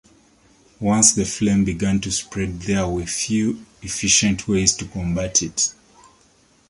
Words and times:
Once 0.79 1.11
the 1.13 1.25
flame 1.25 1.63
began 1.63 2.01
to 2.01 2.09
spread 2.11 2.61
there 2.61 2.87
were 2.87 3.05
few 3.05 3.63
efficient 3.83 4.47
ways 4.47 4.73
to 4.73 4.85
combat 4.85 5.43
it. 5.43 5.75